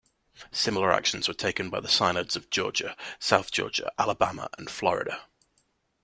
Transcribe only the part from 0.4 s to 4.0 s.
Similar actions were taken by the synods of Georgia, South Georgia,